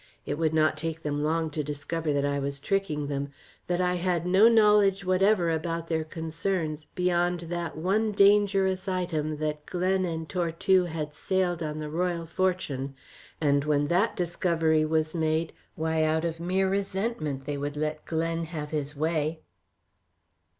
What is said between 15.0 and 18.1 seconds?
made, why, out of mere resentment they would let